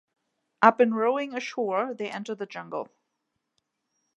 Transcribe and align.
Upon 0.63 0.95
rowing 0.95 1.35
ashore, 1.35 1.93
they 1.93 2.09
enter 2.09 2.33
the 2.33 2.47
jungle. 2.47 2.89